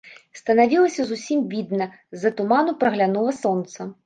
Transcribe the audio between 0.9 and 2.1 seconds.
зусім відна,